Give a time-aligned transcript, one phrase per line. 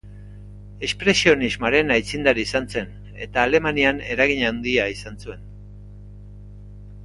[0.87, 2.89] Espresionismoaren aitzindari izan zen
[3.27, 5.49] eta Alemanian eragin handia izan zuen.